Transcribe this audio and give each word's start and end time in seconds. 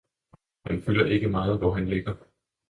Han 0.65 0.81
fylder 0.81 1.05
ikke 1.05 1.29
meget 1.29 1.57
hvor 1.57 1.73
han 1.73 1.87
ligger! 1.87 2.15